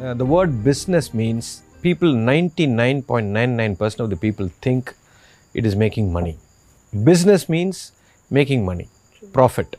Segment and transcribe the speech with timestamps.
[0.00, 1.44] uh, the word business means
[1.82, 4.94] people 99.99% of the people think
[5.54, 6.38] it is making money.
[6.92, 7.92] Business means
[8.30, 8.88] making money,
[9.38, 9.70] profit.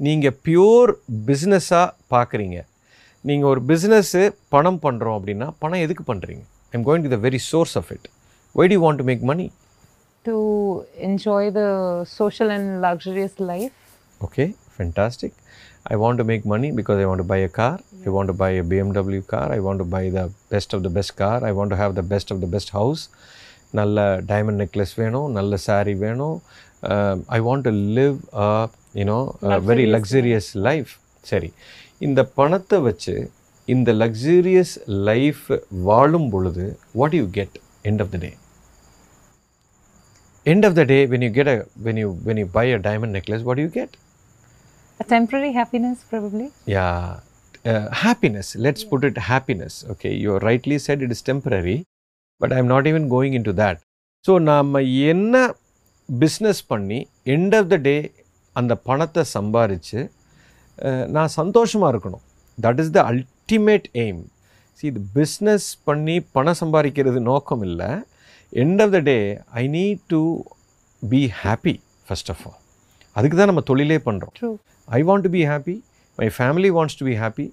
[0.00, 0.90] நீங்கள் pure
[1.28, 2.58] பிஸ்னஸாக பார்க்குறீங்க
[3.24, 4.22] நீங்கள் ஒரு business
[4.54, 6.44] பணம் பண்ணுறோம் அப்படின்னா பணம் எதுக்கு பண்ணுறீங்க
[6.74, 8.06] I'm going to the very source of it
[8.54, 9.46] why do want to make money
[10.24, 10.36] To
[11.08, 11.68] enjoy the
[12.18, 13.74] social and luxurious life.
[14.20, 14.46] Okay,
[14.78, 15.32] fantastic.
[15.85, 17.79] I want to make money because I want to buy a car.
[18.05, 19.51] I want to buy a BMW car.
[19.51, 21.43] I want to buy the best of the best car.
[21.43, 23.03] I want to have the best of the best house.
[23.79, 23.99] நல்ல
[24.29, 26.37] diamond necklace வேணும் நல்ல saree வேணும்
[27.35, 28.17] I want to live
[29.01, 29.19] you know
[29.69, 30.91] very luxurious life
[31.29, 31.49] சரி
[32.07, 33.15] இந்த பணத்தை வச்சு
[33.67, 34.73] இந்த luxurious
[35.09, 35.43] life
[35.89, 36.65] வாழும் பொழுது
[36.99, 37.57] what you get
[37.89, 38.31] end of the day
[40.45, 43.11] end of the day when you get a when you when you buy a diamond
[43.17, 43.91] necklace what do you get
[45.01, 46.47] A temporary happiness, probably.
[46.67, 47.19] yeah
[47.65, 51.77] uh, happiness let's put it happiness okay you rightly said it is temporary
[52.41, 53.77] but i'm not even going into that
[54.25, 54.67] so நாம்
[55.11, 55.35] என்ன
[56.09, 56.97] business பண்ணி
[57.35, 57.95] end of the டே
[58.55, 60.01] அந்த பணத்தை சம்பாரித்து
[61.15, 62.23] நான் சந்தோஷமாக இருக்கணும்
[62.57, 64.21] that is the ultimate aim
[64.79, 67.89] see இது பிஸ்னஸ் பண்ணி பணம் சம்பாதிக்கிறது நோக்கம் இல்லை
[68.53, 69.17] end of the day
[69.61, 70.21] I need to
[71.03, 71.75] be happy
[72.07, 72.60] first of all
[73.15, 74.35] அதுக்கு தான் நம்ம தொழிலே பண்ணுறோம்.
[74.87, 75.75] I want to be happy
[76.17, 77.45] my family wants to be happy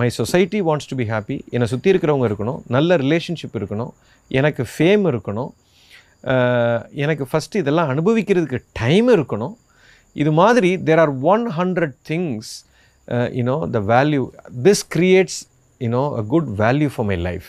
[0.00, 2.60] my society wants to be happy என்னை சுற்றி இருக்கிறவங்க இருக்கணும்.
[2.68, 3.92] நல்ல ரிலேஷன்ஷிப் இருக்கணும்.
[4.30, 5.50] எனக்கு ஃபேம் இருக்கணும்.
[6.32, 9.54] அஹ், எனக்கு ஃபஸ்ட்டு இதெல்லாம் அனுபவிக்கிறதுக்கு டைம் இருக்கணும்.
[10.16, 12.50] இது மாதிரி there are one hundred things
[13.38, 14.22] you know the value
[14.66, 15.38] this creates
[15.80, 17.48] you know a good value for my life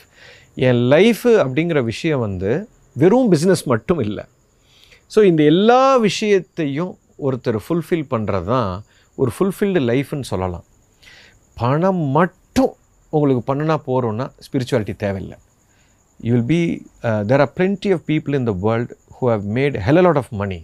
[0.67, 2.51] N life அப்படிங்கிற விஷயம் வந்து
[2.95, 4.23] வெறும் பிஸ்னஸ் மட்டும் இல்லை.
[5.11, 8.69] ஸோ இந்த எல்லா விஷயத்தையும் ஒருத்தர் ஃபுல்ஃபில் பண்ணுறது தான்
[9.17, 10.65] ஒரு ஃபுல்ஃபில்டு லைஃப்னு சொல்லலாம்
[11.57, 12.73] பணம் மட்டும்
[13.13, 15.37] உங்களுக்கு பண்ணினா போகிறோன்னா ஸ்பிரிச்சுவாலிட்டி தேவையில்லை
[16.19, 16.61] you will be
[17.29, 20.59] there are plenty of people in the world who have made hell lot of money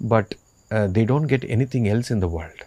[0.00, 0.32] but
[0.96, 2.64] they don't get anything else in the world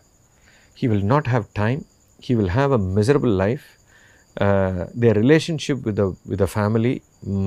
[0.77, 1.81] he will not have time
[2.23, 3.65] he will have a miserable life
[5.01, 6.93] their relationship with with the with the family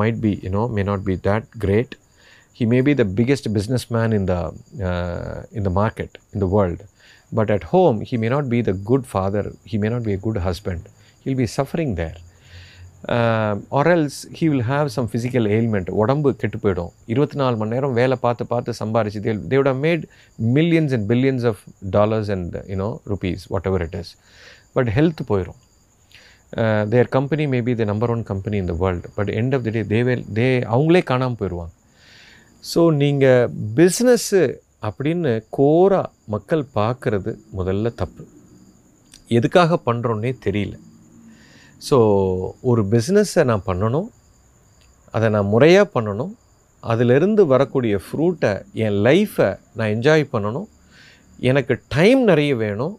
[0.01, 0.17] might
[0.77, 1.93] may not be may great
[2.61, 4.41] he may be the biggest businessman in the
[4.89, 6.81] uh, in the market in the world
[7.39, 10.21] but at home he may not be the good father he may not be a
[10.27, 10.83] good husband
[11.23, 12.19] he'll be suffering there
[13.17, 17.75] uh, or else he will have some physical ailment உடம்பு கெட்டு போயிடும் இருபத்தி நாலு மணி
[17.75, 20.03] நேரம் வேலை பார்த்து பார்த்து சம்பாரிச்சு they they would have made
[20.59, 21.57] millions and billions of
[21.97, 24.11] dollars and you know rupees whatever it is
[24.77, 25.61] but health போயிடும்
[26.61, 29.63] uh, their company may be the number one company in the world but end of
[29.69, 31.75] the day they will they அவங்களே காணாமல் போயிடுவாங்க
[32.69, 34.43] so நீங்கள் business
[34.87, 38.23] அப்படின்னு கோராக மக்கள் பார்க்குறது முதல்ல தப்பு.
[39.37, 40.75] எதுக்காக பண்ணுறோன்னே தெரியல.
[41.89, 41.97] ஸோ
[42.71, 44.09] ஒரு பிஸ்னஸை நான் பண்ணணும்.
[45.17, 46.33] அதை நான் முறையாக பண்ணணும்.
[46.93, 48.53] அதிலிருந்து வரக்கூடிய ஃப்ரூட்டை
[48.85, 50.69] என் லைஃப்பை நான் என்ஜாய் பண்ணணும்.
[51.51, 52.95] எனக்கு டைம் நிறைய வேணும்.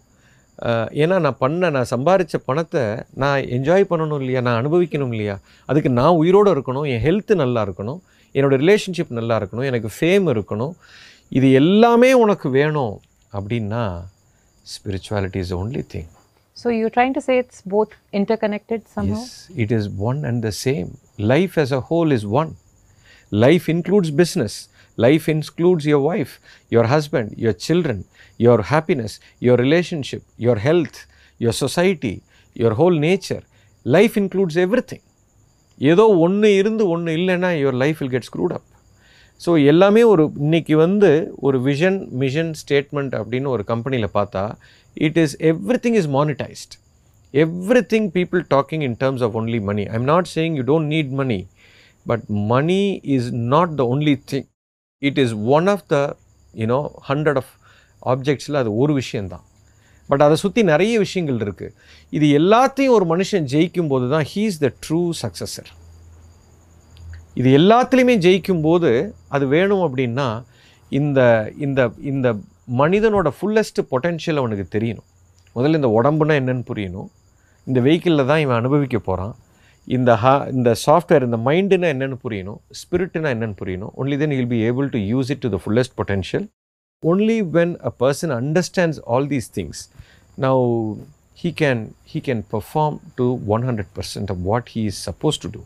[1.02, 2.84] ஏன்னா நான் பண்ண நான் சம்பாரித்த பணத்தை
[3.22, 4.42] நான் என்ஜாய் பண்ணணும் இல்லையா?
[4.48, 5.36] நான் அனுபவிக்கணும் இல்லையா?
[5.70, 6.88] அதுக்கு நான் உயிரோடு இருக்கணும்.
[6.94, 8.02] என் ஹெல்த்து நல்லா இருக்கணும்.
[8.38, 10.74] என்னோடய ரிலேஷன்ஷிப் நல்லா இருக்கணும் எனக்கு ஃபேம் இருக்கணும்
[11.40, 12.96] இது எல்லாமே உனக்கு வேணும்
[13.38, 13.84] அப்படின்னா
[14.76, 16.10] spirituality is only thing
[16.58, 19.20] So you're trying to say it's both interconnected somehow?
[19.20, 19.30] Yes,
[19.64, 20.90] it is one and the same.
[21.32, 22.52] Life as a whole is one.
[23.32, 24.54] Life includes business.
[24.98, 26.34] Life includes your wife,
[26.70, 27.98] your husband, your children,
[28.38, 30.98] your happiness, your relationship, your health,
[31.40, 32.16] your society,
[32.56, 33.42] your whole nature.
[33.86, 35.02] Life includes everything.
[35.82, 38.68] ஏதோ ஒன்று இருந்து ஒன்று இல்லைன்னா your life will get screwed up
[39.42, 41.10] so எல்லாமே ஒரு இன்னைக்கு வந்து
[41.40, 44.44] ஒரு விஷன் மிஷன் ஸ்டேட்மெண்ட் அப்படின்னு ஒரு கம்பெனியில் பார்த்தா
[44.98, 45.36] it is
[45.86, 46.74] everything is monetised
[47.94, 51.40] everything people talking in terms of only money I'm not saying you don't need money
[52.06, 52.82] but money
[53.16, 54.48] is not the only thing
[55.02, 55.98] it is one of the
[56.54, 57.52] you know hundred of
[58.04, 59.46] ஆப்ஜெக்ட்ஸில் அது ஒரு விஷயந்தான்
[60.12, 61.76] but அதை சுற்றி நிறைய விஷயங்கள் இருக்குது
[62.14, 65.72] இது எல்லாத்தையும் ஒரு மனுஷன் ஜெயிக்கும் போது தான் he is the true successor
[67.40, 68.90] இது எல்லாத்துலேயுமே ஜெயிக்கும் போது
[69.36, 70.28] அது வேணும் அப்படின்னா
[70.92, 71.20] இந்த
[71.66, 71.82] இந்த
[72.12, 72.28] இந்த
[72.82, 75.08] மனிதனோட ஃபுல்லஸ்ட் பொட்டென்ஷியல் அவனுக்கு தெரியணும்.
[75.56, 77.10] முதல்ல இந்த உடம்புனா என்னன்னு புரியணும்.
[77.68, 79.34] இந்த வெஹிக்கிளில் தான் இவன் அனுபவிக்க போகிறான்
[79.88, 82.60] இந்த ஹா இந்த சாஃப்ட்வேர் இந்த மைண்டுனா என்னென்னு புரியணும்.
[82.82, 83.94] ஸ்பிரிட்னா என்னென்னு புரியணும்.
[84.02, 86.46] Only then will be able to use it to the fullest potential
[87.03, 89.77] only when a person understands all these things
[90.39, 90.57] now
[91.35, 93.25] he can he can perform to
[93.57, 95.63] 100% of what he is supposed to do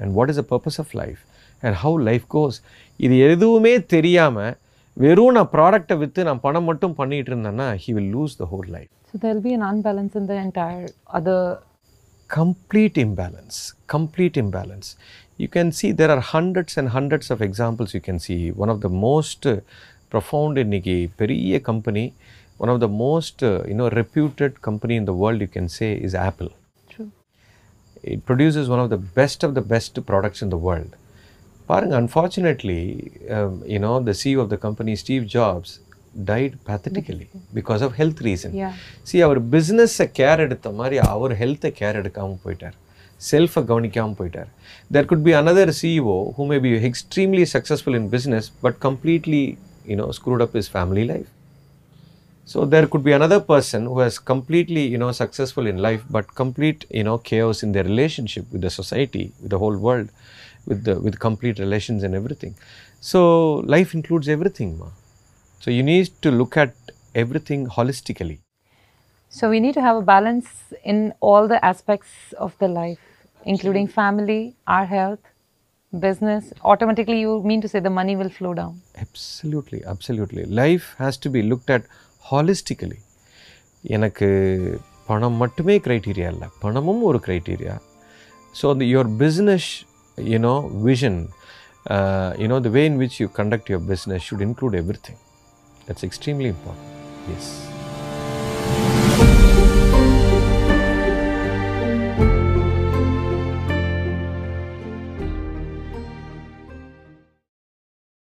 [0.00, 1.20] and what is the purpose of life
[1.62, 2.56] and how life goes
[3.04, 4.54] இது எதுவுமே தெரியாமல்
[4.96, 8.92] வெறும் நான் ப்ராடக்டை விற்று நான் பணம் மட்டும் பண்ணிட்டு இருந்தேன்னா he will lose the whole life
[9.10, 10.86] So there'll be an unbalance in the entire
[11.18, 11.40] other.
[12.30, 13.56] complete imbalance
[13.94, 14.88] complete imbalance
[15.42, 18.78] you can see there are hundreds and hundreds of examples you can see one of
[18.84, 19.44] the most
[20.13, 22.05] uh, profound இன்னைக்கு பெரிய company
[22.57, 25.89] one of the most uh, you know reputed company in the world you can say
[26.07, 26.51] is apple
[26.89, 27.09] True.
[28.03, 30.91] it produces one of the best of the best products in the world
[31.65, 32.81] பாருங்க unfortunately
[33.35, 35.79] um, you know the ceo of the company steve jobs
[36.31, 37.27] died pathetically
[37.59, 38.73] because of health reason Yeah.
[39.09, 42.75] சி அவர் பிஸ்னஸை care எடுத்த மாதிரி அவர் ஹெல்த்தை care எடுக்காமல் போயிட்டார்
[43.31, 44.49] செல்ஃபை கவனிக்காமல் போயிட்டார்
[44.95, 49.43] there could be another CEO who may be extremely successful in business but completely
[49.85, 51.29] you know screwed up his family life.
[52.45, 56.35] So there could be another person who has completely you know successful in life but
[56.35, 60.09] complete you know chaos in their relationship with the society with the whole world
[60.65, 62.55] with the with complete relations and everything.
[62.99, 63.21] So
[63.75, 64.89] life includes everything ma.
[65.59, 66.75] So you need to look at
[67.15, 68.39] everything holistically.
[69.29, 70.47] So we need to have a balance
[70.83, 72.99] in all the aspects of the life,
[73.45, 75.19] including family, our health,
[75.93, 76.51] business.
[76.63, 78.73] Automatically, you mean to say the money will flow down.
[78.95, 81.83] absolutely absolutely life has to be looked at
[82.25, 82.99] holistically
[83.83, 84.27] எனக்கு
[85.07, 87.75] பணம் மட்டுமே criteria இல்லை பணமும் ஒரு criteria
[88.55, 89.69] so அந்த your business
[90.17, 90.53] you know
[90.87, 91.19] vision
[92.43, 94.77] you know the way in which you conduct your business should include
[95.09, 95.21] everything
[95.87, 97.51] that's extremely important yes